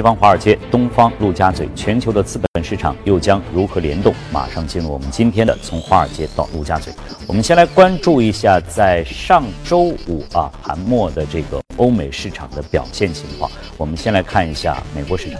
[0.00, 4.14] 西方华尔街、东方陆家嘴，全球的资本市场又将如何联动？
[4.32, 6.90] 马上进入我们今天的从华尔街到陆家嘴。
[7.26, 13.50] 我们先来关注一下在上周五啊盘末的这个欧美市场的表现情况。
[13.76, 15.38] 我们先来看一下美国市场。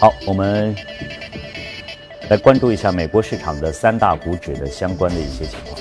[0.00, 0.74] 好，我们
[2.28, 5.80] 来关注一下美国市场的三大股指的相关的一些情况。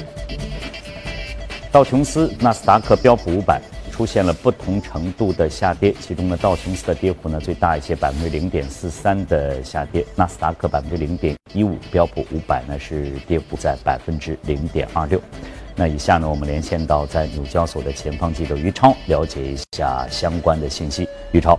[1.72, 3.60] 道琼斯、纳斯达克、标普五百。
[3.94, 15.22] 出现了不同程度的下跌，其中呢，道琼斯的跌幅呢最大一些，百分之零点四三的下跌；纳斯达克百分之零点一五，标普五百呢是跌幅在百分之零点二六。
[15.76, 21.08] 那以下呢，我们连线到在纽交所的前方记者于超，了解一下相关的信息。
[21.32, 21.58] 于超。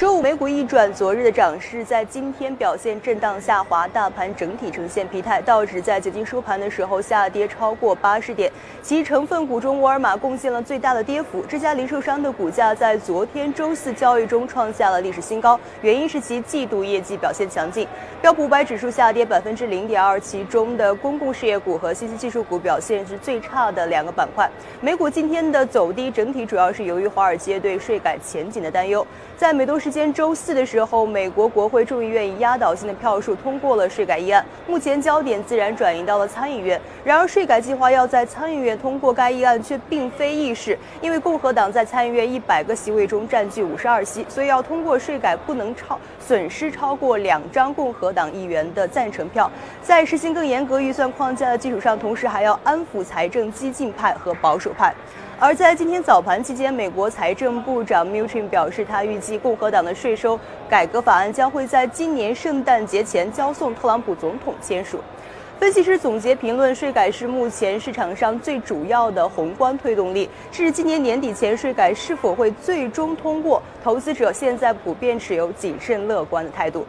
[0.00, 5.42] 周五美股一转，昨日的涨势在今天表现震荡下滑，大盘整体呈现疲态。
[5.42, 11.44] 道指在接近收盘的时候下跌超过八十点，其成分股中沃尔玛贡献了最大的跌幅。
[11.46, 17.86] 这家零售商的股价在昨天周四交易中创下了历史新高，原因是其季度业绩表现强劲。
[18.22, 24.50] 标普五百指数下跌百分之零点二，其中的公共事业股和信息技术股表现是最差的两个板块。
[24.80, 29.06] 美股今天的走低，整体主要是由于华尔街对税改前景的担忧。
[29.36, 34.44] 在美东时间周四的时候，美国国会众议院以压倒性的票数通过了税改议案。
[34.66, 36.80] 目前焦点自然转移到了参议院。
[37.04, 49.50] 然而，税改计划要在参议院通过该议案却并非易事，因为共和党在参议院一百个席位中占据五十二席，所以要通过税改不能超损失超过两张共和党议员的赞成票。
[49.82, 54.94] 在实行更严格预算框架的基础上，同时还要安抚财政激进派和保守派。
[55.42, 60.38] 而在今天早盘期间，美国财政部长 m u t i n 表示，他预计共和党的税收
[60.68, 64.98] 改革法案将会在今年圣诞节前交送特朗普总统签署。
[65.58, 70.28] 分析师总结评论，税改是目前市场上最主要的宏观推动力。
[70.52, 76.84] 至今年年底前，税改是否会最终通过，投资者现在普遍持有谨慎乐观的态度。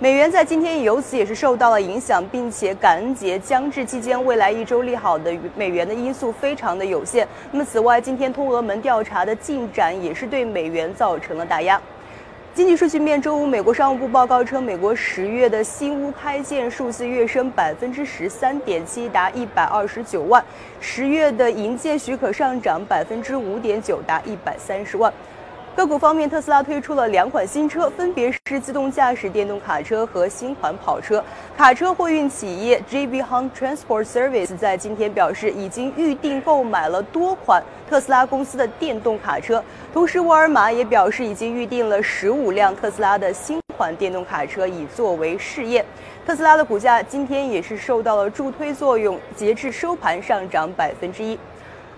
[0.00, 7.26] 美元在今天由此也是受到了影响，并且感恩节将至期间，未来一周利好的美元的因素非常的有限。
[7.52, 11.80] 那么，此外，今天通俄门调查的进展也是对美元造成了打压。
[12.54, 20.42] 经济数据面，周五美国商务部报告称，美国十月的新屋开建数字跃升百分之十三点七，达一百二十九万；
[20.80, 25.12] 十月的营建许可上涨百分之五点九，达一百三十万。
[25.76, 31.22] 个股方面，特斯拉推出了两款新车，分别是自动驾驶电动卡车和新款跑车。
[31.56, 39.62] 卡车货运企业 JB Hunt Transport Service 在今天表示，已经预定购买了多款特斯拉公司的电动卡车。
[39.92, 45.84] 同时，沃尔玛也表示，已经预定了十五辆特斯拉的新款电动卡车，以作为试验。
[46.24, 51.36] 特斯拉的股价今天也是受到了助推作用，截至收盘上涨百分之一。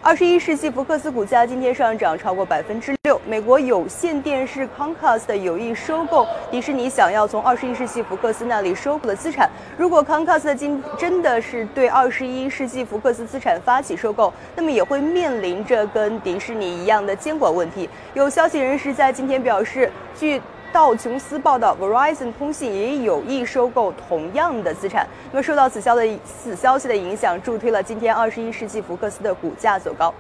[0.07, 3.21] 二十一世纪福克斯股价今天上涨超过百分之六。
[3.27, 9.51] 美国有线电视 Comcast 有意收购迪士尼，想要从二十一世纪福克斯那里收购的资产。
[9.77, 17.91] 如果 Comcast 今真的是对二十一世纪福克斯资产发起收购，那么也会面临着跟迪士尼一样的监管问题。
[18.15, 20.41] 有消息人士在今天表示，据。
[20.73, 25.07] 道琼斯报道，Verizon 通信也有意收购同样的资产。
[25.33, 30.13] 那么，受到此消的此消息的影响，助推了今天二十一世纪福克斯的股价走高。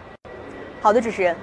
[0.80, 1.36] 好的，主持人，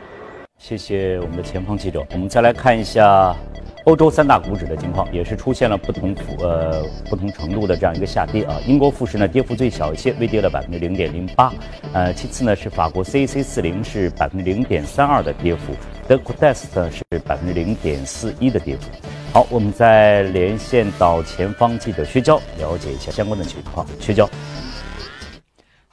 [0.63, 2.01] 谢谢我们的前方记者。
[2.13, 3.35] 我们再来看一下
[3.84, 8.56] 欧洲三大股指的情况，也是出现了不同幅呃不同程度的这样一个下跌啊。
[8.66, 11.52] 英国富时呢跌幅最小一些，微跌了百分之零点零八。
[11.91, 15.73] 呃，其次呢是法国 CAC 四零是百分之零点三二的跌幅。
[16.07, 18.84] 德国 DAX 是百分之零点四一的跌幅。
[19.34, 23.85] 好，我们再连线到前方记者薛娇，了解一下相关的情况。
[24.00, 24.29] 薛娇，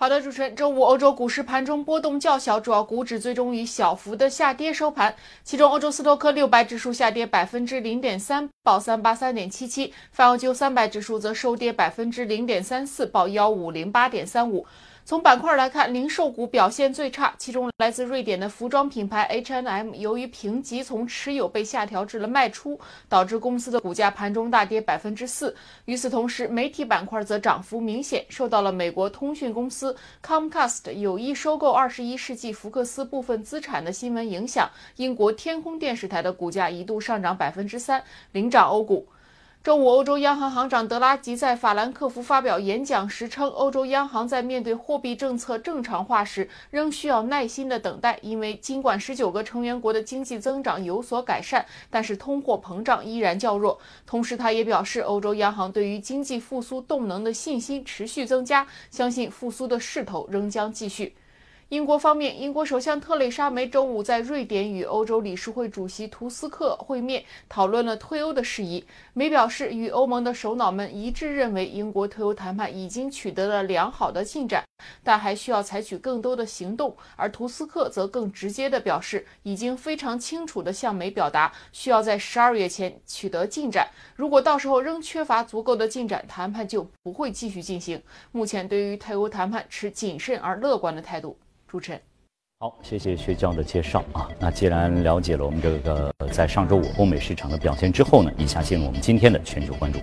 [0.03, 5.15] 好的，主持人，周五欧洲股市盘中波动较小，主要股指最终以小幅的下跌收盘。
[5.45, 14.67] 其中，欧洲斯托克六百指数下跌百分之零点三，报三八三点七七；泛欧九三百指数则收跌百分之零点三四，报幺五零八点三五。
[15.05, 25.57] 从板块来看，零售股表现最差，其中来自瑞典的服装品牌 H&M 由于评级从持有被下调至了卖出，导致公司的股价盘中大跌百分之四。
[25.87, 39.09] 与此同时，媒体板块则涨幅明显，受到了美国通讯公司 Comcast 有意收购二十一世纪福克斯部分资产的新闻影响，英国天空电视台的股价一度上涨百分之三，领涨欧股。
[39.63, 53.79] 周五，欧洲央行行长德拉吉在法兰克福发表演讲时称，欧洲央行在面对货币政策正常化时，仍需要耐心的等待，因为尽管十九个成员国的经济增长有所改善，但是通货膨胀依然较弱。
[54.07, 61.15] 同时，他也表示，欧洲央行对于经济复苏动能的信心持续增加，相信复苏的势头仍将继续。
[61.71, 68.85] 英国方面，英国首相特蕾莎梅周五在瑞典与欧洲理事会主席图斯克会面，讨论了退欧的事宜。
[69.13, 74.65] 梅表示，与欧盟的首脑们一致认为，英国退欧谈判已经取得了良好的进展，
[75.05, 76.97] 但还需要采取更多的行动。
[77.15, 83.89] 而图斯克则更直接地表示，已经非常清楚地向梅表达，需要在十二月前取得进展。
[84.17, 88.03] 如果到时候仍缺乏足够的进展，谈判就不会继续进行。
[88.33, 91.39] 目前对于退欧谈判持谨慎而乐观的态度。
[91.71, 92.01] 主持人，
[92.59, 94.29] 好，谢谢薛教的介绍啊。
[94.41, 100.01] 那既然了解了我们这个在上周五欧美市场的表现之后呢，以下进入我们今天的全球关注。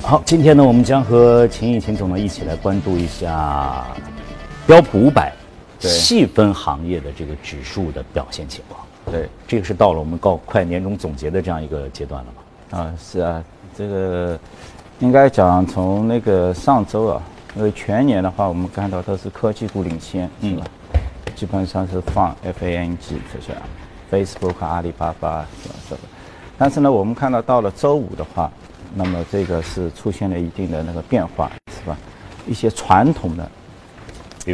[0.00, 3.84] 好，今天呢，我们将和秦毅秦总呢一起来关注一下
[4.64, 5.32] 标普五百
[5.80, 8.86] 细分行业的这个指数的表现情况。
[9.06, 12.78] 对，这个是到了我们告快年终总结的这样一个阶段了吗？
[12.78, 13.44] 啊，是啊，
[13.76, 14.38] 这个。
[15.02, 17.20] 应该讲，从那个上周啊，
[17.56, 20.64] 因为全年的话，我们看到都是科技股领先，是吧？
[21.34, 22.96] 基本上是放 FANG
[23.32, 23.52] 这些
[24.08, 25.74] ，Facebook、阿里巴巴是吧？
[25.90, 26.02] 这个。
[26.56, 28.48] 但是呢，我们看到到了周五的话，
[28.94, 31.96] 那么这个是出现了一定的那个变化，是吧？
[32.46, 33.50] 一些传统的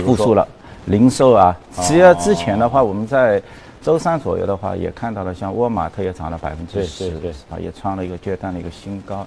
[0.00, 0.48] 复苏了，
[0.86, 3.42] 零售啊，其实之前的话，我们在
[3.82, 7.12] 周三左右的话，也看到了，像沃尔玛特也涨了百分之十，
[7.50, 9.26] 啊，也创了一个阶段的一个新高。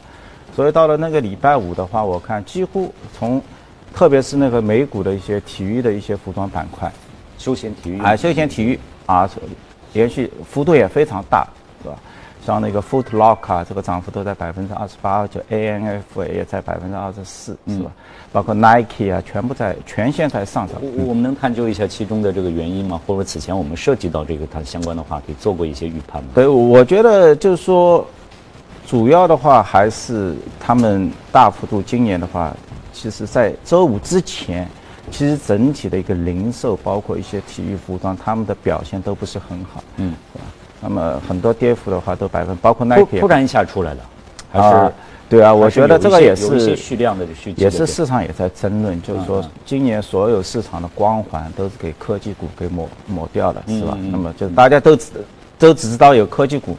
[0.55, 3.41] 所以到了那个礼拜五的话，我看几乎从，
[3.93, 6.91] 特别是那个美股的一些体育的一些服装板块，
[7.37, 9.29] 休闲体育啊，休闲体育啊，
[9.93, 11.47] 连续幅度也非常大，
[11.81, 11.95] 是吧？
[12.45, 17.91] 像那个 Foot Locker 啊，这个涨幅都在百分之二十八，就 A N F 也在百分之二十四，是吧？
[18.33, 20.81] 包括 Nike 啊，全部在全线在上涨。
[21.05, 22.99] 我们能探究一下其中的这个原因吗？
[23.05, 26.29] 或者此前我们涉及到这个它相关的话题，做过一些预判吗？
[26.35, 28.05] 对，我觉得就是说。
[28.91, 32.53] 主要的话还是他们大幅度，今年的话，
[32.91, 34.67] 其实在周五之前，
[35.09, 40.13] 其实整体的一个零售，包括一些体育服装，他们的表现都不是很好，嗯？
[40.81, 44.01] 那么很多跌幅的话都百分，包括 Nike，突然一下出来了，
[44.51, 44.93] 还是
[45.29, 53.97] 对啊，我觉得这个也是蓄量的蓄也是市场也在争论，就是说今年所有市场的光环都是给科技股给抹抹掉了，是吧？
[54.11, 55.11] 那么就是大家都只
[55.57, 56.75] 都只知道有科技股。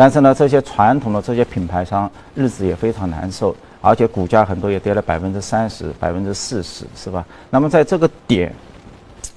[0.00, 7.22] 但是呢，这些传统的这些品牌商日子也非常难受，而且股价很多也跌了百分之三十、百分之四十，是吧？
[7.50, 8.50] 那么在这个点，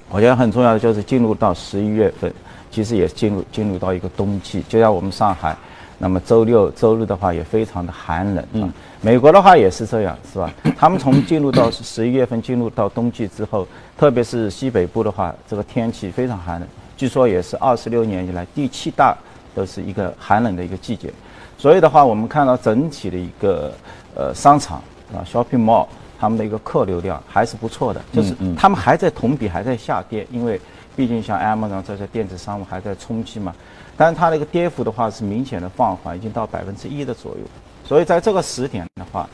[0.08, 2.32] 我觉得很重要的就是进入到十一月份，
[2.70, 5.54] 其实也进入进入到一个冬季，就像我们上海，
[5.98, 8.72] 那么周六周日的话也非常的寒冷，嗯，
[9.02, 10.50] 美国的话也是这样，是吧？
[10.78, 13.68] 他们从进入到十一月份进入到冬季之后，
[13.98, 19.14] 特别是西北部的话，这个天气非常寒冷，据说也是二十六年以来第七大。
[19.54, 21.12] 都是一个寒冷的一个季节，
[21.56, 23.72] 所以的话，我们看到整体的一个
[24.14, 24.78] 呃商场
[25.12, 25.86] 啊，shopping mall，
[26.18, 30.60] 他们的一个客流量还是不错的，就是他们还在同比还在下跌，因为
[30.96, 33.54] 毕竟像 Amazon 这些电子商务还在冲击嘛，
[33.96, 37.44] 但是它的一个跌幅的话是明显的放缓，已经到百分之一的左右，
[37.84, 39.28] 所以在这个时点的话，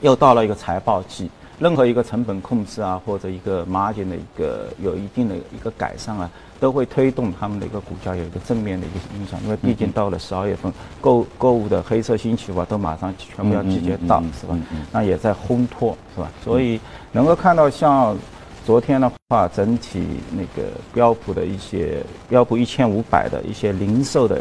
[0.00, 1.30] 又到了一个财报季。
[1.58, 9.42] 任何一个成本控制啊，或者一个 margin 的一个有一定的一个改善啊，都会推动他们的一个股价有一个正面的一个影响。
[9.42, 14.56] 因为毕竟到了十二月份，购购物的黑色星期五都马上全部要集结到，是吧？
[14.92, 16.30] 那也在烘托，是吧？
[16.44, 16.78] 所以
[17.10, 18.16] 能够看到像
[18.64, 24.40] 昨天的话，整体那个标普的一些标普一千五百的一些零售的。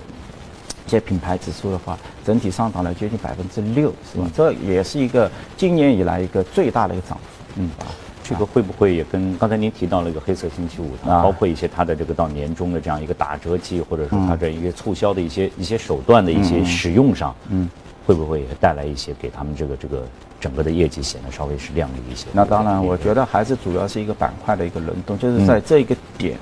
[0.88, 1.96] 一些品牌指数的话，
[2.26, 4.28] 整体上涨了接近百分之六，是吧？
[4.36, 7.44] 这也是一个今年以来一个最大的一个涨幅。
[7.58, 7.86] 嗯，啊，
[8.30, 17.68] 这个会不会也跟刚才您提到了一个黑色星期五，啊，包括一些它的这个到年终的这样一个打折季，或者说它这一个促销的一些一些手段的一些使用上，嗯，
[18.06, 20.04] 会不会也带来一些给他们这个这个
[20.40, 22.28] 整个的业绩显得稍微是亮丽一些？
[22.32, 26.38] 那当然，我觉得还是主要是一个板块的一个轮动，就是在这个点，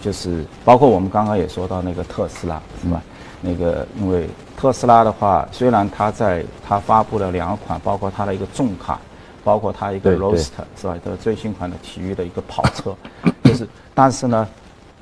[0.00, 3.02] 就是包括我们刚刚也说到那个特斯拉，是吧？
[3.40, 9.00] 那个，因为特斯拉的话，虽然它在它发布了两款，包括它的一个重卡，
[9.44, 10.96] 包括它一个 Roadster 是吧？
[11.04, 12.96] 的最新款的体育的一个跑车，
[13.44, 14.48] 就是，但是呢，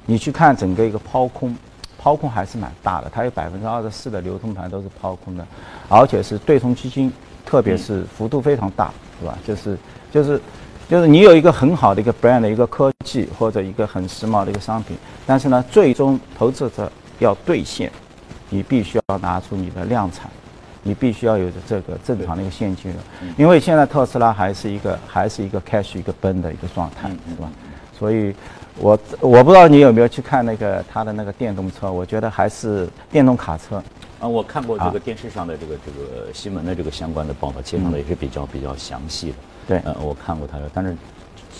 [0.06, 1.56] 你去看整个一个抛空，
[1.98, 5.46] 抛空还是蛮大的，它有百分之二十四的流通盘都是抛空的，
[5.88, 7.12] 而且是对冲基金，
[7.44, 9.38] 特别是幅度非常大，是吧？
[9.46, 9.78] 就是，
[10.10, 10.40] 就是，
[10.88, 17.90] 就是你有一个很好的一个 brand 的一个科技或者一个很时髦的一个商品，但是呢，最终投资者要兑现。
[18.52, 20.28] 你必须要拿出你的量产，
[20.82, 23.00] 你必须要有这个正常的一个现金流，
[23.36, 27.50] 因为现在特斯拉还是一个还是一个 cash 一个奔的一个状态，是吧？
[27.98, 28.34] 所以，
[28.78, 33.76] 我我不知道你有没有去看那个它的那个电动车，我觉得还是电动卡车，
[34.20, 39.36] 啊，我看过这个电视上的这个这个新闻的这个相关的报道，介绍的也是比较比较详细的。
[39.68, 40.96] 对，呃，我看过它，但是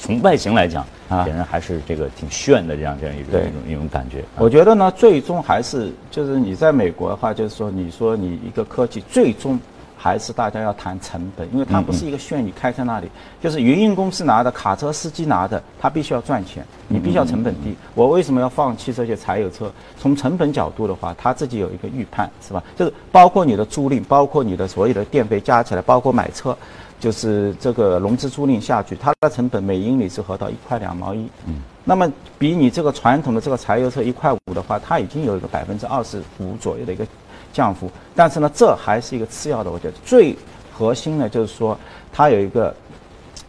[0.01, 4.25] 从外形来讲，啊，显然还是这个挺炫的这样这样一种一种一种感觉。
[4.39, 9.61] 我觉得呢，最终还是就是你在美国的话，就是说你说你一个科技最终。
[10.03, 17.77] 还是大家要谈成本，因为它不是一个炫，你开在那里，就是营运公司拿的，卡车司机拿的，他必须要赚钱，你必须要成本低。
[17.95, 19.71] 我为什么要放弃这些柴油车？
[19.99, 22.65] 从成本角度的话，他自己有一个预判，是吧？
[22.75, 26.57] 就是包括你的租赁，包括你的所有的电费加起来，包括买车，
[27.01, 31.27] 就是这个融资租赁下去，它的成本每英里是合到一块两毛一。
[31.49, 37.05] 嗯，那么比你这个传统的这个柴油车一块五的话，它已经有一个百分之二十五左右的一个。
[37.53, 39.73] 降幅，但是呢，这还是一个次要的。
[39.73, 40.37] 我觉得最
[40.73, 41.77] 核心的就是说，
[42.13, 42.73] 它有一个，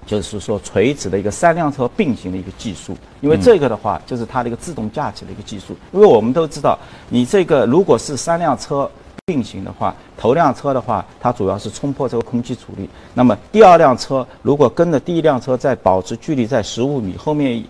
[0.08, 2.98] 就是说垂直的一个三辆车并行的一个技术。
[3.22, 5.76] 因为这个的话，就是它的一个自动驾驶的一个技术。
[5.92, 6.80] 因为我们都知道，
[7.10, 8.90] 你这个如果是三辆车
[9.26, 12.90] 并行的话，头辆车的话，它主要是冲破这个空气阻力。
[13.14, 17.64] 那么第二辆车如果跟着第一辆车在保持距离在十五米，后面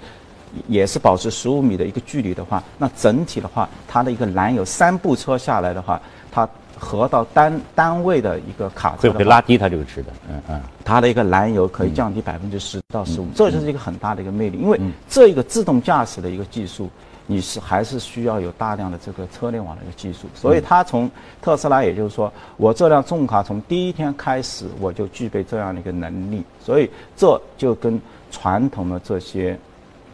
[0.67, 6.01] 也是保持十五米的一个距离的话，那整体的话，它的一个燃油三部车下来的话。
[6.33, 6.47] 它
[6.79, 14.57] 合到单单位的一个卡会会拉低它这个值的，嗯嗯，它的一个燃油可以降低百分之十到十五，这就是一个很大的一个魅力。
[14.57, 14.79] 因为
[15.09, 16.89] 这一个自动驾驶的一个技术，
[17.27, 20.27] 你是还是需要有大量的这个车联网的一个技术。
[20.35, 21.09] 所以它从
[21.41, 27.99] 特斯拉，也就是说，我这辆重卡从第一天开始我就具备这样的一个能力，所以这就跟
[28.31, 29.57] 传统的这些，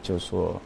[0.01, 0.59] 就是说。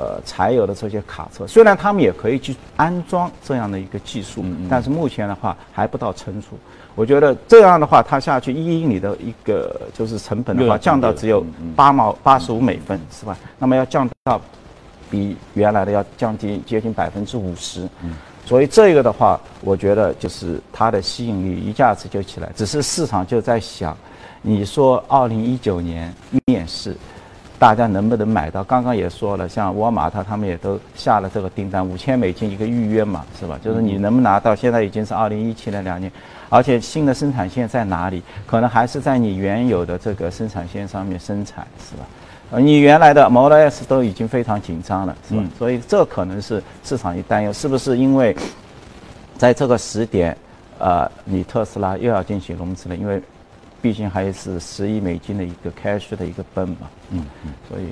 [0.00, 6.50] 呃，柴油的这些卡车，虽然他们也可以去安装这样的一个技术，但是目前的话还不到成熟。
[6.94, 13.36] 我觉得这样的话，它下去一英里的一个就是成本的话，降到只有八毛八十五美分，是吧？
[13.58, 14.40] 那么要降到
[15.10, 17.88] 比原来的要降低接近百分之五十。
[18.44, 22.50] 所以这个的话，我觉得就是它的吸引力一下子就起来。
[22.56, 23.96] 只是市场就在想，
[24.42, 26.14] 你说二零一九年
[26.46, 26.96] 面世。
[27.60, 28.62] 大家能不能买到？
[28.62, 33.58] 刚刚也说了，像沃尔玛，他他们也都下了这个订单，五千美金一个预约嘛，是吧？
[33.60, 34.54] 就是你能不能拿到？
[34.54, 36.08] 现在已经是二零一七年两年，
[36.48, 38.22] 而且新的生产线在哪里？
[38.46, 42.06] 可能还是在你原有的这个生产线上面生产，是吧？
[42.50, 45.42] 呃，你原来的 Model S 都已经非常紧张了，是吧？
[45.58, 48.34] 所以这可能是市场一担忧，是不是因为
[49.36, 50.36] 在这个时点，
[50.78, 52.96] 呃，你特斯拉又要进行融资了？
[52.96, 53.22] 因为
[53.82, 57.84] 毕竟还是十亿美金的一个 cash 的一个奔嘛，嗯嗯，所以，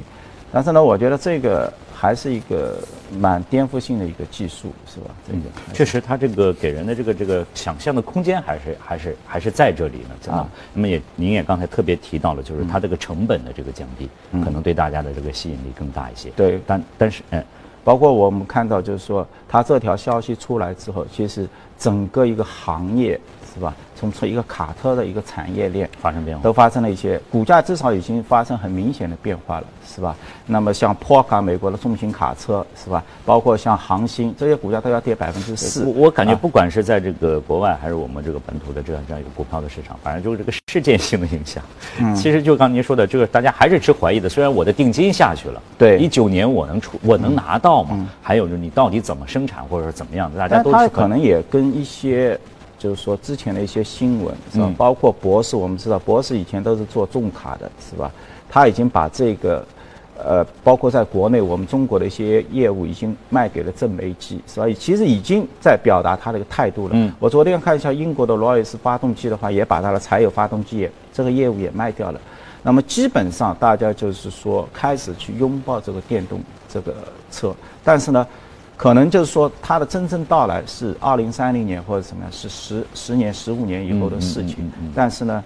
[0.57, 2.79] 但是呢，我觉得这个还是一个
[3.21, 5.11] 蛮颠覆性的一个技术，是吧？
[5.27, 5.41] 这个
[5.75, 10.49] 确实，它这个给人的这个这个想象的空间还是还是还是在这里呢，啊。
[10.73, 14.09] 那么也您也刚才特别提到了，就是它这个成本的这个降低，
[14.43, 16.31] 可能对大家的这个吸引力更大一些。
[16.31, 17.45] 对，但但是嗯，
[17.85, 21.47] 包括我们看到就是说，它这条消息出来之后，其实
[21.79, 23.21] 整个一个行业。
[23.53, 23.75] 是吧？
[23.99, 30.15] 从从一个卡车的一个产业链发生变化，都发生了一些股价，至少已经发生很明显的变化了，是吧？
[30.47, 33.03] 那么像坡卡美国的重型卡车，是吧？
[33.25, 35.85] 包括像航星这些股价都要跌百分之四。
[35.97, 41.62] 我感觉不管是在这个国外还是我们这个本土的这样这样一个股票的市场，反正就是这个事件性的影响。
[41.99, 44.29] 嗯，其实就刚您说的，这个大家还是持怀疑的。
[44.29, 48.07] 虽然我的定金下去了，对，一九年我能出我能拿到吗？
[48.23, 52.38] 还有就是你到底怎么生产或者是怎么样的，大家都可能也跟一些。
[52.78, 54.73] 就是说之前的一些新闻是吧？
[54.76, 58.11] 包括博士，我们知道博士以前都是做重卡的，是吧？
[58.49, 59.66] 他已经把这个，
[60.16, 64.66] 呃，包括在国内我们中国的一些业务已经卖给了正煤机，是吧？
[64.78, 66.90] 其实已经在表达他的一个态度了。
[66.95, 67.12] 嗯。
[67.18, 72.21] 我昨天看一下英国的罗尔斯发动机的话，也把它的柴油发动机也这个业务也卖掉了。
[72.62, 76.95] 那么基本上大家就是说开始去拥抱这个电动这个
[77.30, 78.26] 车，但是呢。
[78.76, 84.71] 可能就是说，它的真正到来是二零三零年或者怎么样，是十十年、十五年以后的事情。
[84.95, 85.42] 但是呢，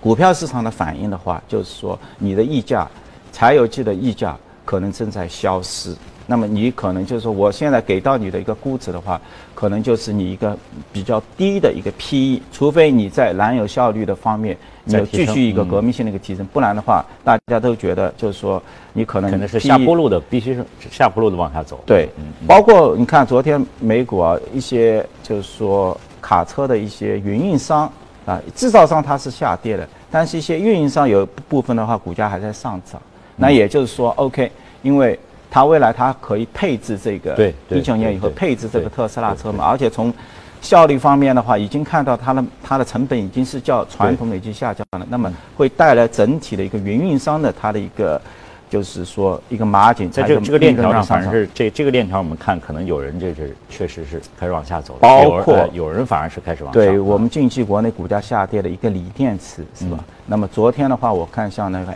[0.00, 2.88] 股票市场的反应的话，就是说，你的溢价，
[3.32, 5.94] 柴油机的溢价可能正在消失。
[6.26, 9.20] 那么你可能就是说，我现在给到你的一个估值的话，
[9.54, 10.56] 可能就是你一个
[10.90, 18.62] 比较低的一个 PE，除非你在燃油效率的方面你有继续一个革命性的一个提升，不然的话，大家都觉得就是说，
[18.94, 21.78] 你可能可能是下坡路的，必须是下坡路的往下走。
[21.84, 22.08] 对，
[22.46, 27.90] 包括你看昨天美股啊，一些就是说卡车的一些运营商
[28.24, 32.98] 啊，制造商它是下跌的，但是一些运营商有部分的话，股价还在上涨。
[33.36, 34.50] 那也就是说，OK，
[34.80, 35.18] 因为。
[35.54, 39.64] 它未来它可以配置这个一九年以后配置这个特斯拉车嘛？
[39.64, 40.12] 而且从
[40.60, 45.06] 效率方面的话，已经看到它的它的成本已经是较传统的已经下降了。
[45.08, 48.20] 那么会带来整体的一个运营商的它的一个
[48.68, 56.82] 就是说一个马颈，在这这个链条上，反正是是这这个链条，我们看可能有人这是确实是开始往下走，包括有人反而是开始往上。
[56.82, 60.02] 对我们近期国内股价下跌的一个锂电池是吧？
[60.26, 61.92] 那么昨天的话，我看像那个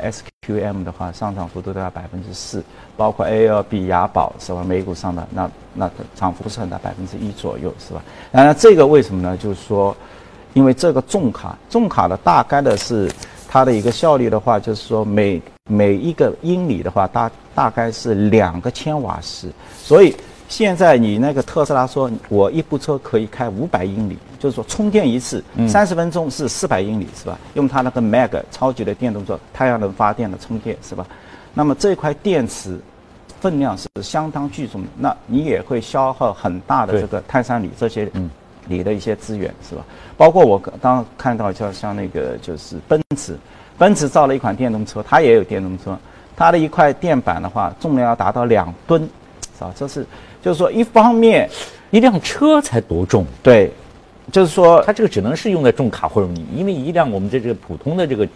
[0.49, 2.63] U M 的话，上涨幅度都要百分之四，
[2.97, 4.65] 包括 ALB 雅宝是吧？
[4.65, 8.03] 美股上的那那涨幅是很大，百分之一左右是吧？
[8.33, 9.37] 当然这个为什么呢？
[9.37, 9.97] 就是说，
[10.55, 13.11] 因为这个重卡重卡的大概的是
[13.49, 20.15] 它的一个效率的话，就是说每每一个英里的话，大大概是两个千瓦时，所以。
[20.49, 27.39] 现在你那个特斯拉说，我一部车可以开五百英里，就是说充电一次三十分钟是四百英里，是吧？
[27.53, 31.07] 用它那个 Mag 超级的电动车，太阳能发电的充电，是吧？
[31.53, 32.81] 那么这块电池
[33.41, 38.11] 分量是相当巨重的，那你也会消耗很大的这个碳酸锂这些
[38.69, 39.85] 锂的一些资源，是吧？
[40.17, 43.37] 包括我刚看到像像那个就是奔驰，
[43.77, 45.99] 奔驰造了一款电动车，它也有电动车，
[46.35, 49.03] 它的一块电板的话重量要达到两吨，
[49.59, 49.71] 是吧？
[49.77, 50.07] 这是。
[50.43, 51.49] 就是说，一方面，
[51.91, 53.27] 一辆车才多重？
[53.43, 53.71] 对，
[54.31, 58.27] 就是说，它这个只能是用在重卡或者你，因为一辆我们这这个普通的这个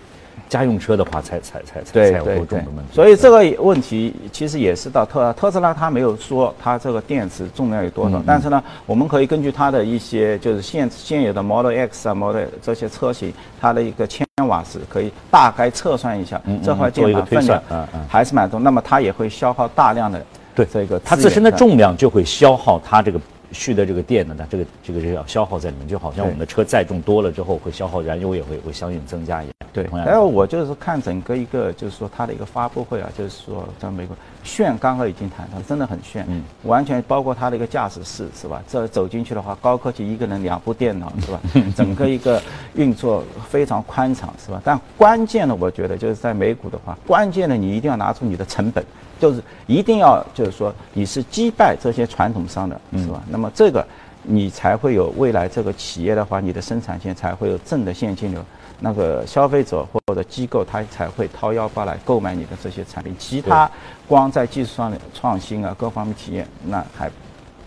[0.49, 2.93] 家用车的话，才才才才才有多重的问题。
[2.93, 17.63] 所以这个问题其实也是到特特斯拉，它没有说它这个电池重量有多少，但是呢，我们可以根据它的一些就是现现有的 Model X 啊 Model 这些车型，它的一个千瓦时可以大概测算一下这块电板分量，
[18.09, 18.63] 还是蛮重。
[18.63, 20.21] 那么它也会消耗大量的。
[20.55, 23.21] 对，这个它自身的重量就会消耗它这个
[23.53, 29.55] 蓄的这个电呢，它这个这个就要消耗在里面，就好像我们的车载重多了之后，会消耗燃油也会会相应增加一样。
[29.73, 38.63] 对，然后我就是看整个一个就是说它的一个发布会啊，就是说在美国炫刚刚已经谈到，真的很炫，嗯，完全包括它的一个驾驶室是吧？
[38.69, 41.41] 这走进去的话，高科技一个人两部电脑是吧？
[41.77, 42.43] 整个一个
[42.75, 44.61] 运作非常宽敞是吧？
[44.65, 48.85] 但关键的我觉得就是在美股的话，关键的你一定要拿出你的成本。
[49.21, 53.23] 就是一定要，就是说你是击败这些传统商的，是吧？
[53.29, 53.87] 那么这个
[54.25, 58.45] 你才会有未来这个企业的话，你的生产线才会有正的现金流，
[58.83, 63.15] 那个消费者或者机构他才会掏腰包来购买你的这些产品。
[63.19, 63.71] 其他
[64.07, 67.11] 光在技术上的创新啊，各方面体验那还。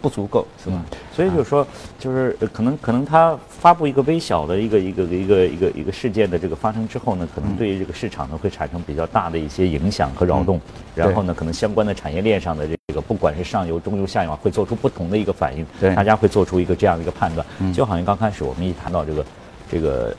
[0.01, 0.86] 不足够是吧？
[1.12, 1.65] 所以就是说，
[1.97, 10.62] 就是可能可能他发布一个微小的一个一个一个一个一个事件的这个发生之后呢，可能对于这个市场呢会产生比较大的一些影响和扰动。
[10.93, 15.65] 然后呢，可能相关的产业链上的这个，不管是上游、中游、下游啊，会做出不同的一个反应。
[15.80, 17.43] 对，大家会做出一个这样的一个判断。
[17.58, 19.25] 嗯，就好像刚开始我们一谈到这个
[19.71, 20.15] 这个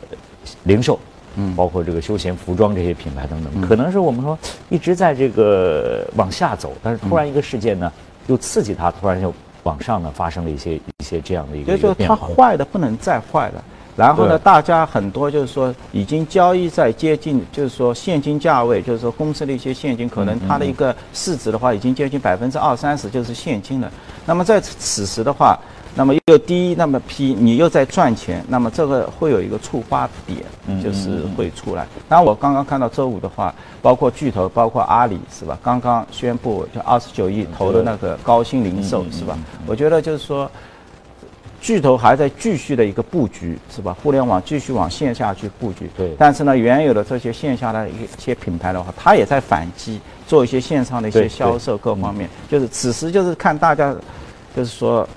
[0.64, 0.98] 零售，
[1.36, 7.92] 嗯，包括这个休闲服装这些品牌等等，可能是我们说一直在这个往下走，但是突然一个事件呢，
[8.26, 9.32] 又刺激它，突然就。
[9.62, 13.64] 往上呢发生了一些一些这样的一个就是它坏的不能再坏了，
[13.96, 23.90] 然后呢，大家很多就是说已经交易在接近，就是说现金价位，就是说公司的一些现金，可能它的一个市值的话已经接近百分之二三十就是现金了。
[24.24, 25.58] 那么在此时的话。
[25.98, 31.86] 那么又低，那么批你又在赚钱，那么这个会有一个触发点，就是会出来。
[32.06, 35.58] 当然，我刚刚看到周五的话，包括巨头，包括阿里，是吧？
[35.62, 39.38] 刚刚宣布就二十九亿投的那个高新零售，是吧？
[39.66, 40.50] 我觉得就是说，
[41.62, 43.96] 巨头还在继续的一个布局，是吧？
[44.02, 45.90] 互联网继续往线下去布局。
[45.96, 46.14] 对。
[46.18, 52.28] 但是呢，原有的这些线下的一些品牌的话，它也在反击，做一些线上的一些销售各方面。
[52.50, 53.96] 就是此时就是看大家，
[54.54, 55.08] 就是说。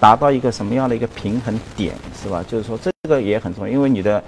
[0.00, 2.44] 达到一个什么样的一个平衡点，是吧？
[2.46, 4.22] 就是说这个也很重要，因为你的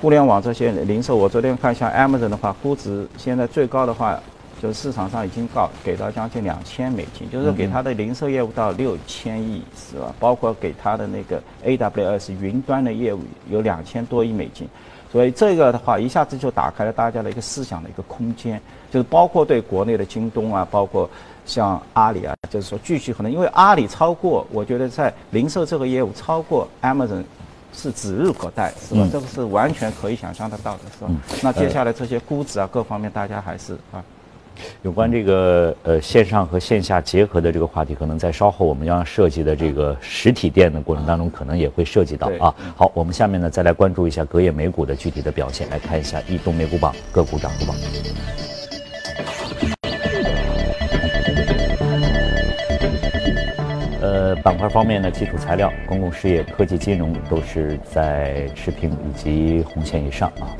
[0.00, 4.18] 互联网这些零售，我昨天看像 Amazon 的话，估值现在最高的话，
[4.62, 10.14] 就是市场上已经告给到将近两千美金，就是给他的零售业务到六千亿，是吧？
[10.20, 14.68] 包括给他的那个 AWS 云端的业务有两千多亿美金，
[15.10, 18.60] 所以这个的话一下子就打开了大家的一个思想的一个空间，
[18.94, 21.10] 就是包括对国内的京东啊，包括。
[21.46, 27.22] 像阿里啊，就是说继续可能，因为阿里超过，我觉得在零售这个业务超过 Amazon
[27.70, 29.06] 是指日可待，是吧？
[29.12, 31.10] 这个是完全可以想象得到的，是吧？
[31.42, 34.02] 那接下来这些估值啊，各方面大家还是啊，
[34.80, 42.54] 有关这个呃线上和线下结合的这个话题，可能在稍后我们要设计的这个实体店的过程当中，可能也会涉及到啊。
[42.74, 47.76] 好，我们下面呢再来关注一下隔夜美股的具体的表现，来看一下移动美股榜个股涨幅榜。
[54.34, 60.50] 呃，板块方面呢，基础材料、公共事业、科技金融都是在持平以及红线以上啊。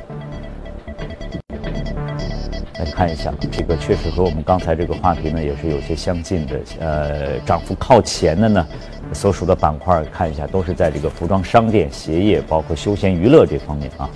[2.79, 6.61] 来看一下，这个确实和我们刚才这个话题呢也是有些相近的。
[6.79, 8.67] 呃，涨幅靠前的呢，
[9.13, 14.09] 所属的板块看一下，都是在这个服装、商店、鞋业，包括休闲娱乐这方面啊。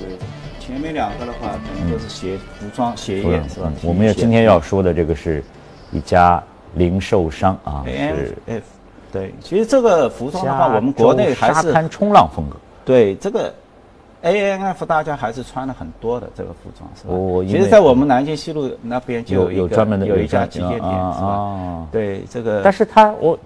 [0.61, 3.73] 前面两个的话，可能都是鞋服装鞋业是吧？
[3.83, 5.43] 我们要今天要说的这个是
[5.91, 6.41] 一家
[6.75, 8.63] 零售商啊，是 F，
[9.13, 12.57] 对，其实这个服装的话，我们国内还是沙滩冲浪风格。
[12.85, 13.53] 对这个。
[14.23, 17.15] A N F 大家还是穿了很多的这个服装是吧？
[17.15, 21.87] 哦，其实，在我们南京西路那边就有有专门的有一家旗舰店是吧？
[21.93, 23.39] 对这个，但是它我，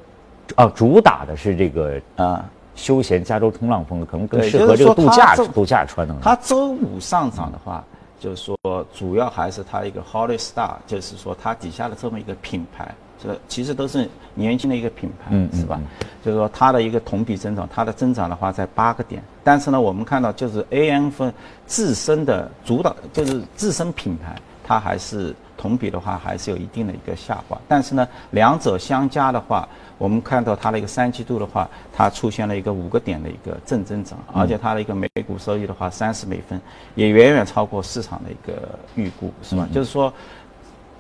[0.55, 6.16] 啊，主打的是这个啊休闲加州冲浪风，可能更适合这个度假度假穿的。
[6.22, 7.85] 它周五上涨的话，
[8.18, 8.57] 就是说
[8.94, 12.88] 主要还是它一个 Hollister，就是说它底下的这么一个品牌。
[13.23, 15.81] 这其实都是年轻的一个品牌，是吧？
[16.25, 19.23] 就是说它的一个同比增长，它的增长的话在八个点。
[19.45, 21.33] 但是呢，我们看到就是 A M 分
[21.67, 27.61] 自身的主导，就是自身品牌，它还是同比的话还是有一定的一个下滑。
[27.69, 36.61] 但是呢，两者相加的话，我们看到它的一个三季度的话，它出现了一个五个点的一个正增长，而且它的一个每股收益的话三十美分，
[36.95, 39.69] 也远远超过市场的一个预估，是吧？
[39.73, 40.13] 就是说。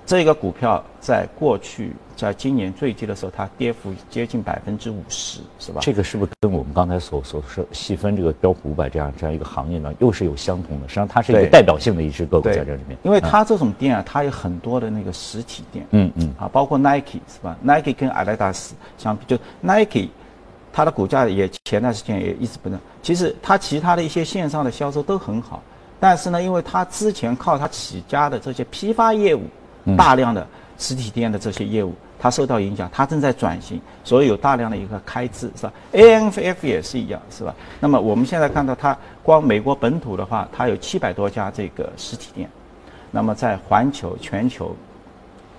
[0.04, 5.80] 这个股票在过去，在今年最低的时候，它跌幅接近百分之五十，是吧？
[5.80, 10.88] 这个是不是跟我们刚才所所说细分这个标普五百这样这样一个行业呢，又是有相同的？
[10.88, 12.98] 实际上，它是一个代表性的一只个股在这里面。
[13.04, 20.08] 因为它这种店啊，它有很多的那个实体店，嗯嗯，啊，包括 Nike 是吧？Nike 跟阿迪达斯相比，就 Nike，
[20.72, 22.78] 它的股价也前段时间也一直不能。
[23.02, 25.62] 其实它其他的一些线上的销售都很好，
[26.00, 29.42] 但是呢，因为它之前靠它起家的这些批发业务。
[29.96, 30.46] 大量的
[30.78, 37.54] 实体店的这些业务，它受到影响，它正在转型，所以有大量的一个开支，是吧？A N F 也是一样，是吧？
[37.80, 42.48] 那么我们现在看到，它光美国本土的话，它有七百多家这个实体店，
[43.10, 44.74] 那么在环球、全球、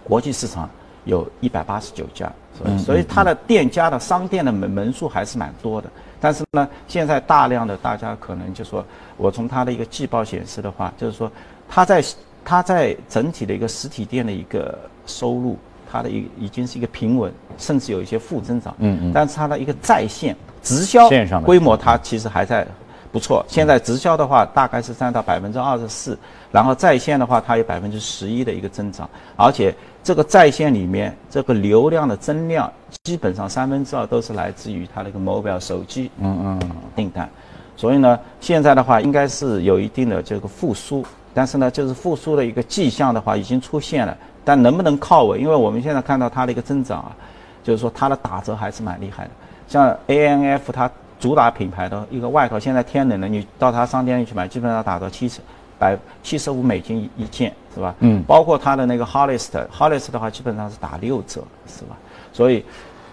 [0.04, 0.70] 国际市场
[1.06, 2.32] 有一百八十九家，
[2.78, 5.90] 所以它的店家的商店的门门数还是蛮多的。
[6.20, 8.86] 但是呢，现在大量的大家可能就说，
[9.18, 11.32] 我从它的一个季报显示的话，就是说
[11.70, 12.04] 它在。
[12.46, 15.58] 它在整体的一个实体店的一个收入，
[15.90, 18.74] 它的一已经是一个平稳，甚至有一些负增长。
[18.80, 19.12] 嗯嗯。
[19.14, 21.10] 但是它的一个在线直销
[21.44, 22.68] 规模，它其实还在
[23.12, 23.46] 不错。
[23.48, 26.18] 现在直销的话，大概是占到百分之二十四，
[26.52, 29.10] 然后在线的话，它有百分之十一的一个增长。
[29.36, 32.72] 而且这个在线里面，这个流量的增量，
[33.04, 37.30] 基本上三分之二都是来自于它那个 mobile 手机嗯嗯订单。
[37.76, 41.06] 所以呢，现在的话应该是有一定的这个复苏。
[41.34, 44.16] 但是呢，就是复苏的一个迹象的话已经出现了，
[44.46, 45.40] 但能不能靠稳？
[45.40, 47.16] 因为我们现在看到它的一个增长啊，
[47.64, 49.32] 就是说它的打折还是蛮厉害的。
[49.68, 55.40] 像 A N F 它主打品牌的一个外套，现在天冷了，你到它商店里去买，基本上打折七十
[55.80, 57.96] 百七十五美金一一件，是吧？
[58.00, 58.22] 嗯。
[58.28, 61.98] 包括它的那个 Hollister，Hollister 的话基本上是打六折，是吧？
[62.32, 62.64] 所以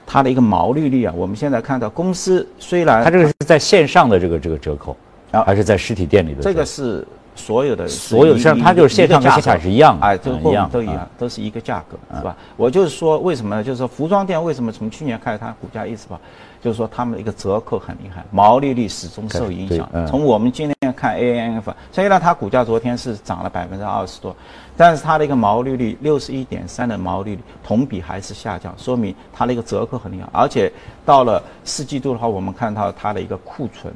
[0.06, 4.94] 它的一个毛利率啊，我们现在看到公司虽然它这个是在线上的这个这个折扣，
[5.30, 6.42] 啊，还是在实体店里的？
[6.42, 7.06] 这个是。
[7.40, 12.36] 所有的所有像它就是线上跟线下是一样的，哎，都一样，都一样，都是一个价格，是吧？
[12.56, 13.64] 我就是说，为什么呢？
[13.64, 16.20] 就是说，服装店为什么从去年开始它股价一直跑？
[16.62, 19.88] 就是说，他们的一个折扣很厉害，毛利率始终受影响。
[20.06, 24.36] 从我们今天看 A N F，虽然它股价昨天是涨了百分之二十多，
[24.76, 30.28] 但是它的一个毛利率六十一点三的毛利率同比还是下降，说明它的一个折扣很厉害。
[30.32, 30.70] 而且
[31.06, 33.90] 到了四季度的话，我们看到它的一个库存。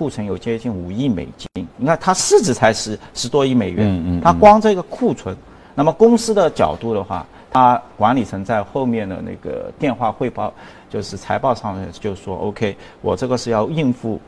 [0.00, 5.36] 库存有接近五亿美金，你看它市值才十十多亿美元，嗯嗯，它光这个库存，
[5.74, 10.50] 那么公司的角度的话，它管理层在后面的那个电话汇报，
[10.88, 14.18] 就是财报上面就说，OK，我这个是要应付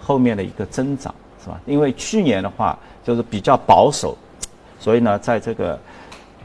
[0.00, 1.60] 后面的一个增长，是吧？
[1.66, 4.18] 因为去年的话就是比较保守，
[4.80, 5.78] 所以呢，在这个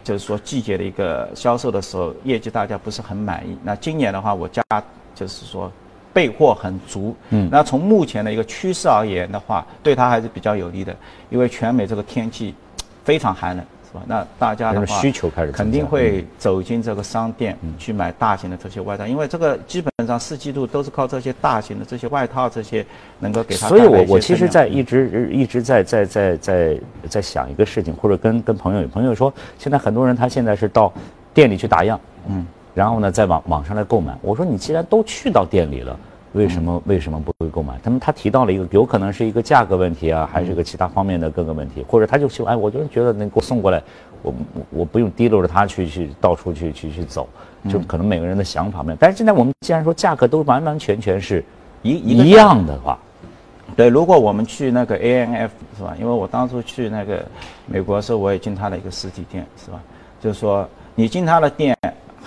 [0.03, 3.57] 就是说季节的一个销售的时候，业绩大家不是很满意。
[3.63, 4.61] 那今年的话，我加
[5.15, 5.71] 就是说。
[6.17, 10.95] 备货很足，嗯，那从目前的一个趋势而言的话，对它还是比较有利的，
[11.29, 12.55] 因为全美这个天气
[13.05, 14.01] 非常寒冷，是吧？
[14.07, 22.83] 那大家的话需求开始肯定会走进这个商店去买大型的这些外套，因为这个基本上四季度都是靠这些大型的这些外套这些
[23.19, 23.67] 能够给它。
[23.67, 30.91] 所以我我其实在一直一直在在在在在想一个事情，或者跟跟朋友有朋友说，现在很多人他现在是到
[31.31, 32.43] 店里去打样，嗯。
[32.77, 34.15] 然后呢，在网网上来购买。
[34.21, 35.99] 我说你既然都去到店里了，
[36.33, 37.73] 为什么为什么不会购买？
[37.81, 43.81] 他们他提到了一个，有可能是一个价格问题啊，还是个其他方面的各个问题，或者他就喜欢，哎，我就是觉得能给我送过来，
[44.21, 44.31] 我
[44.69, 47.27] 我不用提溜着他去去到处去去去走，
[47.67, 48.97] 就可能每个人的想法没有。
[48.99, 51.43] 但是现在我们既然说价格都完完全全是
[51.81, 52.99] 一一样的话，
[53.75, 55.95] 对，如果我们去那个 A N F 是吧？
[55.99, 57.25] 因为我当初去那个
[57.65, 59.81] 美国的时候，我也进他的一个实体店是吧？
[60.21, 61.75] 就是说你进他的店。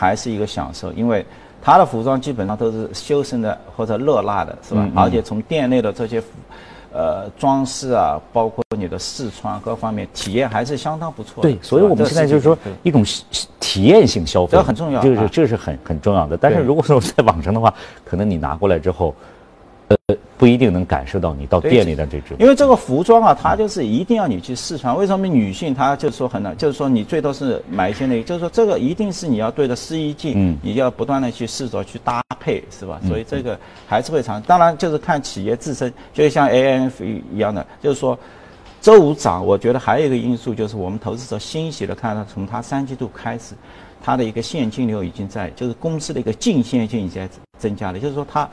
[0.01, 1.23] 还是一个享受，因为
[1.61, 4.89] 他的服装基本上都是修身的或者热辣的，是吧？
[4.95, 6.23] 而且从店内的这些
[6.91, 11.43] 呃装饰啊，包括你的试穿各方面体验还是相当不错。
[11.43, 13.05] 对，所以我们现在就是说一种
[13.61, 16.35] 体验性消费，这很重要，这是这是很很重要的。
[16.35, 19.15] 但是如果说在网上的话，可能你拿过来之后。
[19.91, 24.97] 呃，不一定能感受到你到店里的这种，因为这个服装啊，它就是一定要你去试穿。
[24.97, 33.01] 为什么女性她就是说很难，就是说你最多是买一些内衣，就是说这个一定是你要对着试衣镜，嗯，你要不断的去试着去搭配，是吧？
[33.09, 34.41] 所以这个还是会长。
[34.43, 38.17] 当然就是看企业自身，就像 A N F 一样的，就是说
[38.81, 43.55] 周五涨，我觉得还有一个因素就是我们投资者欣喜的看到，从它三季度开始，
[44.01, 48.49] 它的一个现金流已经在，就是公司的一个净现金已经在增加了，就是说它。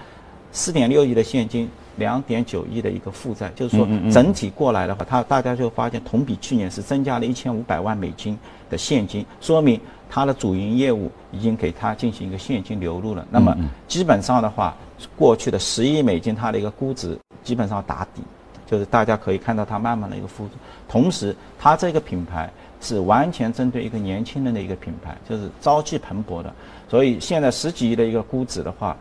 [0.52, 8.38] 四点六亿的现金，两点九亿的一个负债，就是说整体过来的话，它大家就发现同比去年是增加了一千五百万美金
[8.70, 9.80] 的现金，说明
[10.10, 13.26] 它的主营业务已经给它进行一个现金流入了。
[13.30, 13.56] 那么
[13.88, 14.76] 基本上的话，
[15.16, 18.22] 过去的十亿美金它的一个估值基本上打底，
[18.66, 20.52] 就是大家可以看到它慢慢的一个复苏。
[20.88, 26.54] 同时，它这个品牌是完全针对一个年轻人的一个品牌，就是朝气蓬勃的。
[26.90, 28.96] 所以现在十几亿的一个估值的话。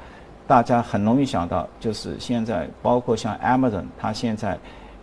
[0.47, 4.57] 大家很容易想到，就是现在包括像 Amazon，它现在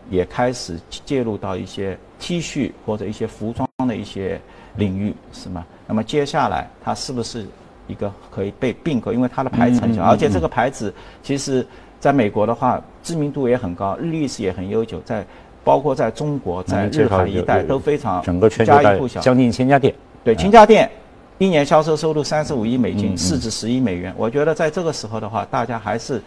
[0.09, 4.39] 也开始介入到一些 T 恤或者一些服装的一些
[4.77, 5.65] 领域，是吗？
[5.85, 7.45] 那么接下来它是不是
[7.87, 9.11] 一个可以被并购？
[9.11, 11.65] 因为它的牌子很小，而且这个牌子其实
[11.99, 15.25] 在美国的话知名度也很高，历史也很悠久，在
[15.63, 20.89] 包括在中国在日韩一带都非常整个全球将近千家店，对，千家店。
[21.43, 24.13] 一年销售收入三十五亿美金，市值十亿美元。
[24.15, 26.21] 我觉得在这个时候的话，大家还是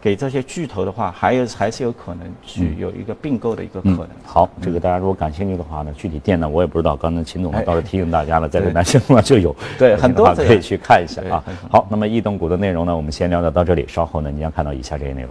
[0.00, 4.08] 给这些巨头的话，还有还是有可能去有一个并购的一个可能。
[4.24, 6.94] 好，这个大家如果感兴趣的话呢，具体店呢我也不知道。
[6.94, 11.42] 刚才秦总倒是提醒大家了，在这南京路就有，对，很多可以去看一下啊。
[11.68, 15.30] 好，那么异动股的内容呢，我们先聊到到这里，稍后呢您将看到以下这些内容。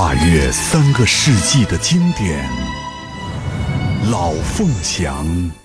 [0.00, 2.48] 跨越三个世纪的经典，
[4.10, 5.59] 老凤祥。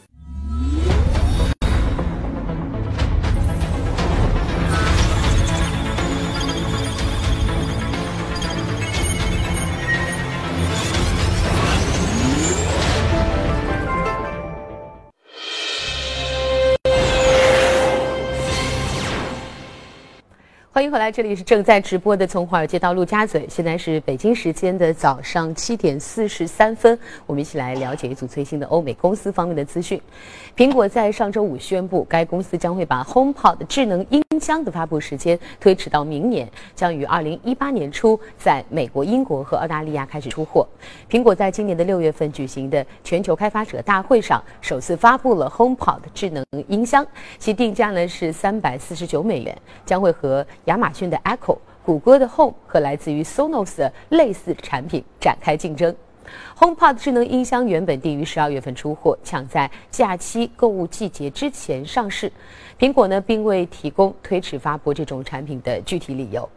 [20.86, 30.00] 迎回来，这里是正在直播的《从华尔街到陆家嘴》，现在是北京时间的早上七点四十三分，我们一起来了解一组最新的欧美公司方面的资讯。
[30.56, 36.46] 苹果在上周五宣布，该公司将会把 HomePod 智能音音箱的发布时间推迟到明年，
[36.76, 40.68] 将于二零一八年初在美国、英国和澳大利亚开始出货。
[41.10, 47.08] 苹果在今年的六月份举行的全球开发者大会上，首次发布了 HomePod 智能音箱，
[47.40, 55.96] 其定价呢是三百四十九美元，将会和亚马逊的 Echo、谷歌的 Home 和来自于 Sonos 的类似产品展开竞争。
[56.58, 62.32] HomePod 智能音箱原本定于十二月份出货，抢在假期购物季节之前上市。
[62.80, 66.48] 苹果呢，并未提供推迟发布这种产品的具体理由。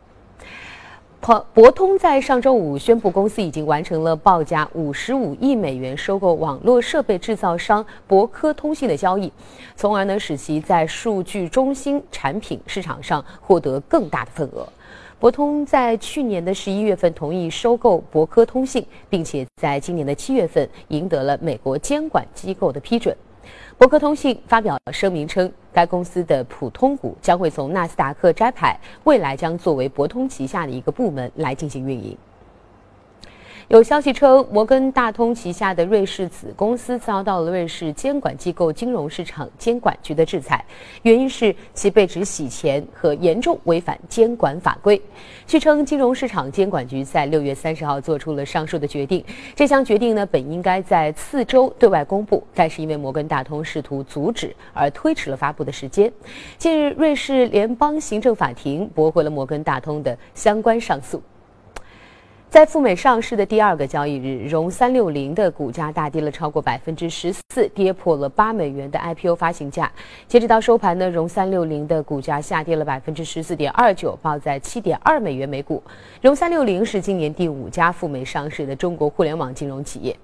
[1.20, 9.32] 博博通在上周五宣布，公司已经完成了报价五十五亿美元收购网络设备制造商博科通信的交易，
[9.74, 14.66] 从而呢使其在数据中心产品市场上获得更大的份额。
[15.20, 23.16] 博通在去年的十一月份同意收购博科通信，并且在今年的七月份赢得了美国监管机构的批准。
[23.76, 32.16] 博科通信发表声明称，该公司的普通股将会从纳斯达克摘牌，未来将作为博通旗下的一个部门来进行运营。
[33.68, 40.64] 有消息称，摩根大通旗下的瑞士子公司遭到了瑞士监管机构金融市场监管局的制裁，
[41.02, 44.98] 原因是其被指洗钱和严重违反监管法规。
[45.46, 49.22] 据称，金融市场监管局在六月三十号做出了上述的决定。
[49.54, 56.10] 这项决定呢，本应该在次周对外公布，但是因为摩根大通试图阻止，而推迟了发布的时间。
[56.56, 61.22] 近日，瑞士联邦行政法庭驳回了摩根大通的相关上诉。
[62.50, 69.92] 在赴美上市的第二个交易日，融三六零的股价大跌了超过百分之十四，跌破了八美元的 IPO 发行价。
[70.26, 75.82] 截止到收盘呢，融三六零的股价下跌了百分之十四点二九，报在七点二美元每股。
[76.22, 80.16] 融三六零是今年第五家赴美上市的中国互联网金融企业。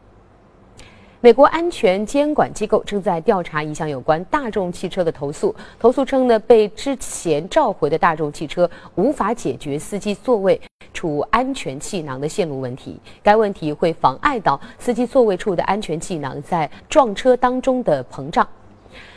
[1.24, 5.56] 美国安全监管机构正在调查一项有关大众汽车的投诉。
[5.80, 10.60] 投诉称呢，被之前召回的大众汽车无法解决司机座位
[10.92, 13.00] 处安全气囊的线路问题。
[13.22, 18.46] 该问题会妨碍到司机座位处的安全气囊在撞车当中的膨胀。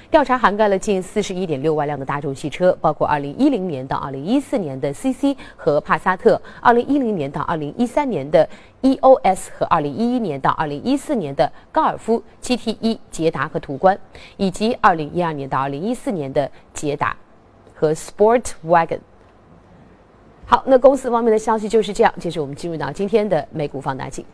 [0.09, 8.47] 调查涵盖了近四十一点六万辆的大众汽车，包括二零一零年到二零一四年的 CC 和帕萨特，二零一零年到二零一三年的
[8.81, 13.99] EOS 和二零一一年到二零一四年的高尔夫 GT1、捷达和途观，
[14.37, 17.15] 以及二零一二年到二零一四年的捷达
[17.75, 18.99] 和 Sport Wagon。
[20.45, 22.13] 好，那公司方面的消息就是这样。
[22.17, 24.25] 接着我们进入到今天的美股放大镜。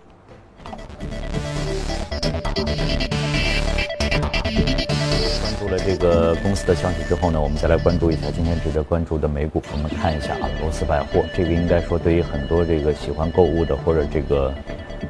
[5.77, 9.62] 这个公司的消息之后呢，我们再来关注一下今天值得关注的美股。
[9.71, 14.53] 我们看一下啊，罗斯百货，这个应该说对于很多这个喜欢购物的或者这个，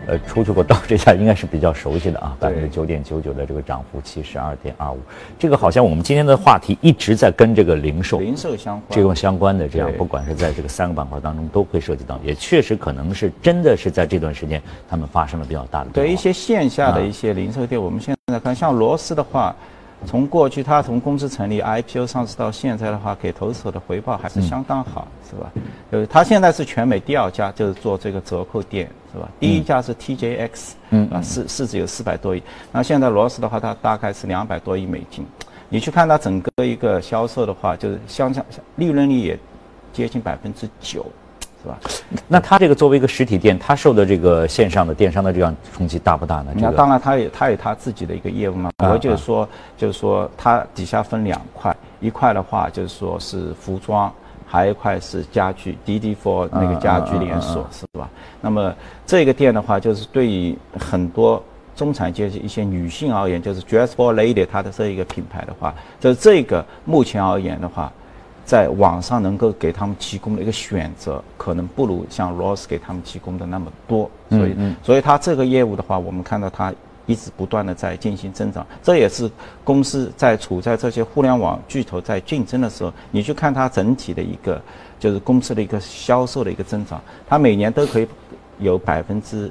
[0.08, 2.36] 呃，出去过到这家应该是比较熟悉的啊。
[2.40, 5.00] 百分之九点九九的这个涨幅，七十二点二五。
[5.38, 15.90] 这个好像我们今天的话题一直在跟这个零售、零售相关这种相关的这样，不管是在这个三个板块当中都会涉及到，也确实可能是真的是在这段时间他们发生了比较大的。
[15.94, 19.56] 对一些线下的一些零售店，我们现在看像罗斯的话。
[20.06, 25.52] 从过去，它从公司成立 IPO 上市到现在的话，给投资者的回报还是相当好，是吧？
[25.92, 29.30] 呃，它现在是全美第二家，就是做这个折扣店，是吧？
[29.40, 32.44] 第一家是 TJX，嗯，啊，市市值有四百多亿。
[32.72, 35.26] 那现在罗斯的话，它大概是两百多亿美金。
[35.70, 38.44] 你去看它整个一个销售的话，就是相差
[38.76, 39.40] 利润率也
[39.92, 41.06] 接近百分之九。
[41.64, 41.80] 是吧？
[42.28, 46.52] 那它这个作为一个实体店，它受的这个线上的电商的这样冲击大不大呢？
[46.56, 48.70] 那当然，它也它有它自己的一个业务嘛。
[48.80, 49.48] 我就是说，
[49.78, 54.12] 就是说，它底下分两块，一块的话就是说是服装，
[54.46, 58.10] 还有一块是家具，D D for 那个家居连锁，是吧？
[58.42, 58.74] 那么
[59.06, 61.42] 这个店的话，就是对于很多
[61.76, 67.90] 中产阶级一些女性而言，就是 Dress for Lady 它的这一个品牌的话，就是这个目前而言的话。
[68.46, 76.74] 在网上能够给他们提供的一个选择，可能不如像 Ross 给他们提供的那么多，所以，所以他这个业务的话，我们看到它
[77.06, 79.32] 一直不断的在进行增长，这也是
[79.64, 84.62] 公司在处在这些互联网巨头在竞争的时候，你去看它整体的一个
[85.00, 88.08] 就是公司的一个销售的一个增长，它每年都可以
[88.60, 89.50] 有百分之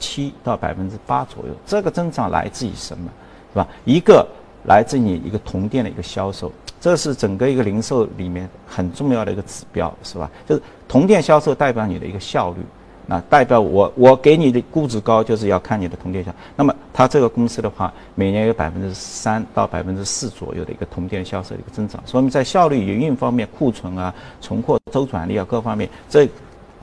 [0.00, 3.08] 七到百分之八左右，这个增长来自于什么，
[3.52, 3.68] 是吧？
[3.84, 4.26] 一个
[4.64, 6.52] 来自你一个同店的一个销售。
[6.82, 10.28] 这是整个一个零售里面很重要的一个指标，是吧？
[10.44, 12.56] 就是同店销售代表你的一个效率，
[13.06, 16.34] 那代表我我给你的估值高，就是要看你的同店销。
[16.56, 26.28] 那么它这个公司的话，每年有百分之三到百分之四左右的一个同店销售的一个增长，说明在效率、营运方面、库存啊、存货周转率啊各方面，这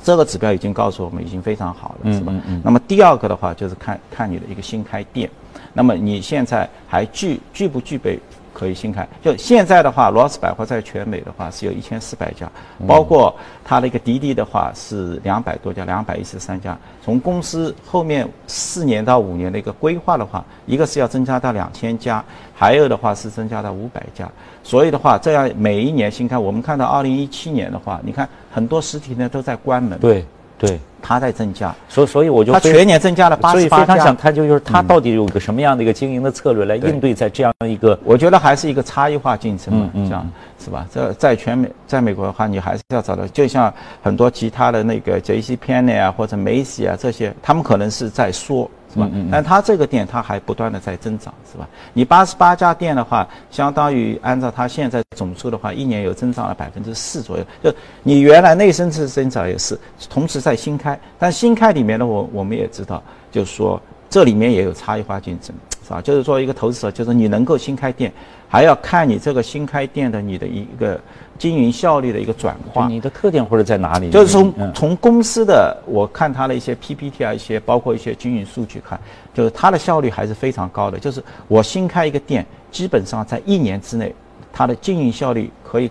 [0.02, 2.34] 这个指标已经告诉我们已经非常好了，是吧？
[2.64, 5.30] 那么第二个的话就是看看你的一个新开店，
[5.74, 8.18] 那么你现在还具具不具备？
[8.60, 12.46] 可以新开，就现在的话，罗斯百货在全美的话是有一千四百家，
[12.86, 16.78] 包括它的一个滴滴的话是两百多家，两百一十三家。
[17.02, 22.22] 从公司后面四年到五年的一个规划的话，一个是要增加到两千家，
[22.54, 24.30] 还有的话是增加到五百家。
[24.62, 29.98] 所以的话，这样每一年新开，我们看到二零一七年的话，你看很多实体店都在关门。
[30.00, 30.26] 对。
[30.60, 40.30] 对，它在增加，所所以我就它全年增加了八十八家，所以非常想探究，就是它到底有个什么样的一个经营的策略来应对在这样一个，我觉得还是一个差异化竞争嘛，这样
[40.64, 40.86] 是吧？
[40.94, 48.70] 这在全美，在美国的话，你还是要找到，就像很多其他的那个 J C Penney 啊或者 Macy 啊这些，他们可能是在说。
[48.94, 49.10] 是吧？
[49.32, 51.68] 但它这个店它还不断的在增长，是吧？
[51.94, 57.46] 你八十八家店的话，相当于按照它现在总数的话，一年有增长了百分之四左右。
[57.64, 57.74] 就
[58.04, 59.80] 你原来内生是增长也是，
[60.10, 65.56] 同时在新开，但新开里面呢，我我们也知道，就是说这里面也有差异化竞争。
[65.82, 66.00] 是吧？
[66.04, 68.14] 就是作为一个投资者，就是你能够新开店，
[68.48, 71.02] 还要看你这个新开店的你的一个
[71.40, 72.88] 经营效率的一个转化。
[72.88, 74.12] 你的特点或者在哪里？
[74.12, 79.00] 就是从从公司的我看它的一些 PPT 啊，一些包括一些经营数据看，
[79.34, 81.00] 就是它的效率还是非常高的。
[81.00, 84.14] 就是我新开一个店，基本上在一年之内，
[84.54, 85.90] 它的经营效率可以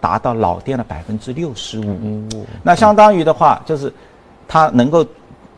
[0.00, 2.26] 达到老店的百分之六十五。
[2.62, 3.92] 那相当于的话，就是
[4.48, 5.04] 它能够。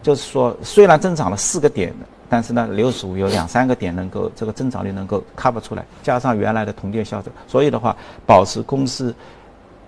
[0.02, 1.92] 就是说，虽然增长了四个点，
[2.28, 9.14] 但是呢，六十五有两三个点能够这个增长率能够 cover 出来，加上原来的同店销售，所以的话，保持公司。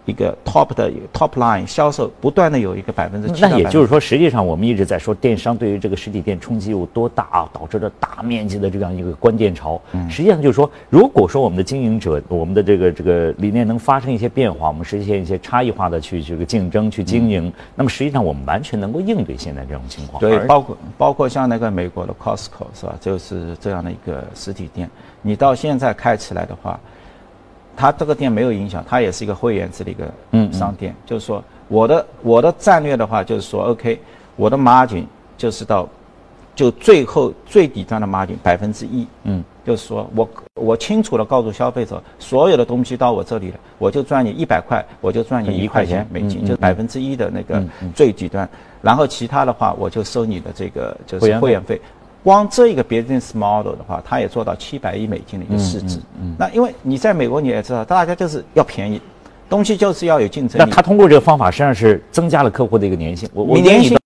[0.08, 9.78] 一个 top 的 top line 销售不断的有一个百分之七，那也就是说，实际上我们一直在说电商对于这个实体店冲击有多大啊，导致了大面积的这样一个关店潮。
[10.08, 20.18] 实际上就是说，如果说我们的经营者，我们的这个这个理念能发生一些变化，我们实现一些差异化的去这个竞争去经营，那么实际上我们完全能够应对现在这种情况。
[20.18, 22.96] 对，包括包括像那个美国的 Costco 是吧？
[22.98, 24.88] 就是这样的一个实体店，
[25.20, 26.80] 你到现在开起来的话。
[27.78, 30.92] 他这个店没有影响，它也是一个会员制的一个商店。
[31.06, 34.00] 就是说，我的我的战略的话，就是说，OK，
[34.34, 35.04] 我的 margin
[35.36, 35.88] 就是到，
[36.56, 39.06] 就最后最底端的 margin 百分之一。
[39.22, 47.62] 嗯，就是说我我清楚的告诉消费者，所有的东西到我这里了，我就赚你一百块，我就赚你一块钱美金，就是百分之一的那个
[47.94, 48.48] 最底端。
[48.82, 51.80] 然后其他的话，我就收你的这个就是会员费。
[52.24, 55.98] 光这一个 business model 的话，它也做到七百亿美金的一个市值。
[56.36, 59.00] 那因为你在美国你也知道，大家就是要便宜，
[59.48, 60.64] 东西就是要有竞争力。
[60.68, 63.28] 那他通过这个方法实际上是增加了客户的一个粘性。
[63.32, 63.96] 我我粘性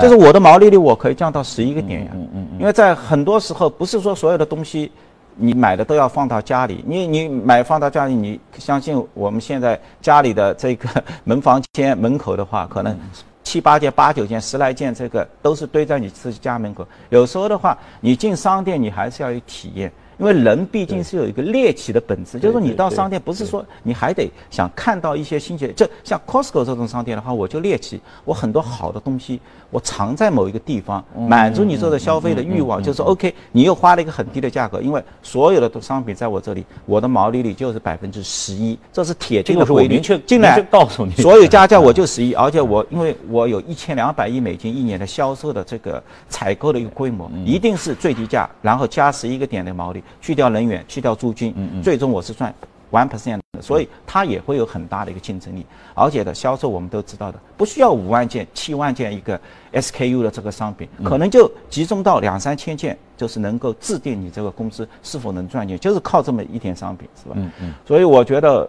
[0.00, 2.10] 就是我的毛利率我可以降到十一个点呀。
[2.14, 2.46] 嗯嗯。
[2.58, 4.90] 因为在很多时候不是说所有的东西
[5.36, 10.88] 你买的都要放到家里，你你买放到家里，你相信我们现在家里的这个
[11.24, 12.98] 门房间门口的话，可能。
[13.42, 16.86] 七八件、八九件、十来件，这个都是堆在你自己家门口。
[17.08, 19.90] 有时候的话，你进商店，你还是要有体验。
[20.20, 29.40] 因为人毕竟是有一个猎奇的本质，就是说你到商店不是说你还得想看到一些新鲜，就像 Costco 这种商店的话，我就猎奇，我很多好的东西
[29.70, 39.98] 我藏在某一个地方，满足你这个消费的欲望，就是 OK，你又花了一个很低的价格，因为所有的商品在我这里，我的毛利率就是百分之十一，这是铁定的规律。
[40.26, 50.02] 进来告诉你，所有加价我就十一， 而且我因为我有一千两百亿美金一年的销售的这个采购的一个规模，一定是最低价，然后加十一个点的毛利。
[50.20, 52.54] 去掉人员，去掉租金，最终我是赚
[52.90, 55.64] one percent 的，所以它也会有很大的一个竞争力。
[55.94, 59.38] 而且的销售我们都知道的，不需要五万件、七万件一个
[59.72, 67.34] SKU 的这个商品，可能就集中到两三千件，就是能够制定你这个公司是否能赚钱，就是靠这么一点商品，是吧？
[67.36, 67.74] 嗯嗯。
[67.86, 68.68] 所以我觉得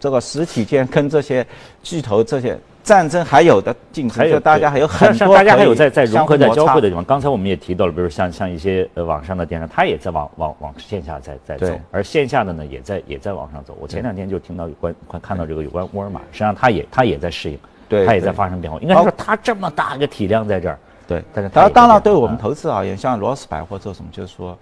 [0.00, 1.46] 这个实体店跟这些
[1.82, 2.58] 巨头这些。
[2.82, 7.04] 战争还有的竞争，就大家还有很 多大家还有在在融合在交汇的地方。
[7.04, 13.76] 刚才我们也提到了，比如像像一些呃网上的电商，它也在往往往线下在在走，而线下的呢也在也在往上走。
[13.80, 17.58] 我前两天就听到有关看到这个有关沃尔玛，实际上它也它也在适应，
[18.06, 18.78] 它也在发生变化。
[18.80, 21.22] 应该说它这么大一个体量在这儿，对。
[21.32, 24.58] 但是当当然对我们投资而言，像罗斯百货这种，就是说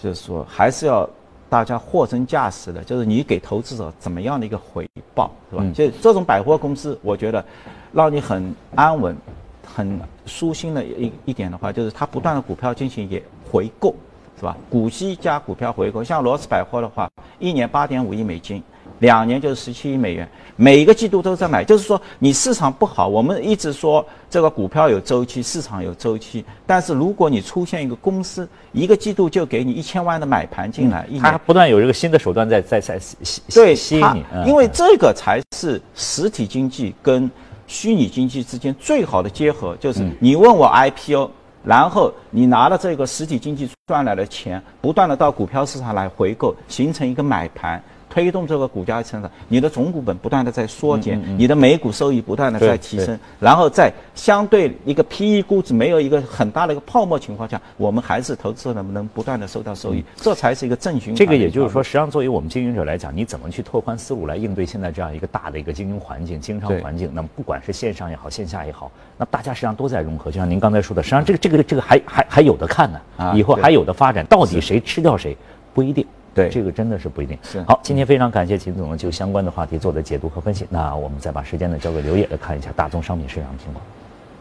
[0.00, 1.08] 就是说还是要。
[1.52, 5.62] 大家货真价实的，就是你给投资者怎么样的一个回报，是吧？
[5.74, 7.44] 就这种百货公司，我觉得
[7.92, 9.14] 让你很安稳、
[9.62, 13.94] 很舒心的一一点的话，就是它不断的股票进行也回购，
[14.38, 14.56] 是吧？
[14.70, 17.06] 股息加股票回购，像罗斯百货的话，
[17.38, 18.62] 一年八点五亿美金。
[19.02, 21.64] 两年就是十七亿美元，每一个季度都在买。
[21.64, 26.44] 就是说，你市场不好，我们一直说这个股票有周期，市场有周期。
[26.64, 37.28] 但是如果你出现一个公司，一个季度就给你一千万的买盘进来，它不断有这个新的手段在在在吸对吸引你，因为这个才是实体经济跟
[37.66, 39.76] 虚拟经济之间最好的结合。
[39.80, 41.28] 就是你问我 IPO，
[41.64, 47.82] 然后你拿了这个实体经济赚来的钱，不断的到股票市场来回购，形成一个买盘。
[48.12, 61.16] 推动这个股价成长，你的总股本不断的在缩减，你的每股收益不断的在提升，然后在相对一个 P E 估值没有一个很大的一个泡沫情况下，我们还是投资者能能不断的收到收益，这才是一个正循环。
[61.16, 67.10] 这个也就是说，实际上作为我们经营者来讲，你怎么去拓宽思路来应对现在这样一个大的一个经营环境、经商环境？
[67.14, 70.30] 那么不管是线上也好，线下也好，那大家实际上都在融合。
[70.30, 73.00] 就像您刚才说的，实际上这个这个这个还还还有的看呢，
[73.34, 75.34] 以后还有的发展，到底谁吃掉谁
[75.72, 76.06] 不一定。
[76.34, 77.38] 对，这个真的是不一定。
[77.42, 80.66] 是好，今天非常感谢秦总就相关的话题做的解读和分析。
[80.70, 83.84] 那我们再把时间呢交给刘烨来看一下大宗商品市场的情况。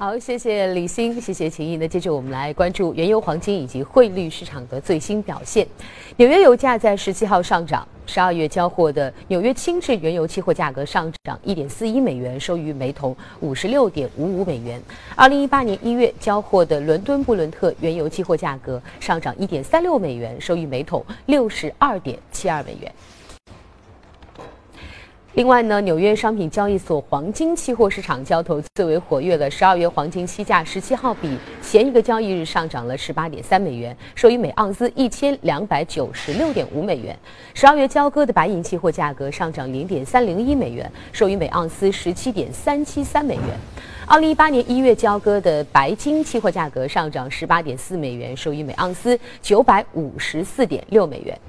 [0.01, 1.77] 好，谢谢李欣，谢谢秦毅。
[1.77, 5.67] 那接着我们来关注原油、黄金以及汇率市场的最新表现。
[6.17, 14.81] 纽约油价在十七号上涨，十二月交货的纽约轻质原油期货价格上涨一点四一美元，收于每桶五十六点五五美元。
[15.15, 22.91] 二零一八年一月交货的伦敦布伦特原油期货价格上涨一点三六美元，收于每桶六十二点七二美元。
[25.33, 29.49] 另外呢，纽约商品交易所黄金期货市场交投最为活跃了。
[29.49, 37.17] 十二月黄金期价十七号比前一个交易日上涨了十八点三美元，收于每盎司一千两百九十六点五美元。
[37.53, 43.45] 十二月交割的白银期货价格上涨零点三零一美元，收于每盎司十七点三七三美元。
[44.05, 51.39] 二零一八年一月交割的白金期货价格上涨十八点四美元，收于每盎司九百五十四点六美元。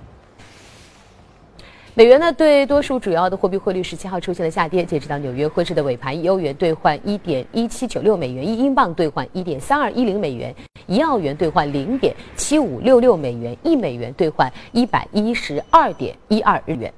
[1.95, 4.83] 美元呢，对多数主要的货币汇率十七号出现了下跌。
[4.83, 10.55] 截止到纽约汇市的尾盘，欧元兑换一点一七九六美元，一英镑兑换一点三二一零美元，
[10.87, 16.91] 一澳元兑换零点七五六六美元，一美元兑换一百一十二点一二日元。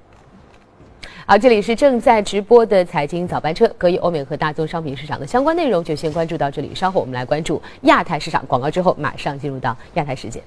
[1.27, 10.41] 好，这里是正在直播的财经早班车，可以欧美和大宗商品市场的相关内容就先关注到这里，稍后我们来关注亚太市场广告之后，马上进入到亚太时间。